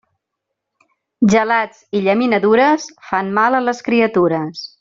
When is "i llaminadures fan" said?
1.99-3.33